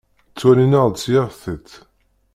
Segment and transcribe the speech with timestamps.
[0.31, 1.69] Ttwalin-aɣ-d s yir tiṭ.